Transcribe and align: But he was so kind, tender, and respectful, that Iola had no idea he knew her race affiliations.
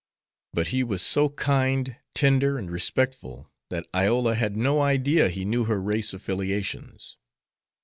But 0.53 0.69
he 0.69 0.83
was 0.83 1.03
so 1.03 1.29
kind, 1.29 1.95
tender, 2.15 2.57
and 2.57 2.71
respectful, 2.71 3.51
that 3.69 3.85
Iola 3.95 4.33
had 4.33 4.57
no 4.57 4.81
idea 4.81 5.29
he 5.29 5.45
knew 5.45 5.65
her 5.65 5.79
race 5.79 6.11
affiliations. 6.11 7.17